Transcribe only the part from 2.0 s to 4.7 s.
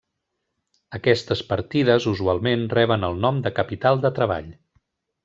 usualment reben el nom de capital de treball.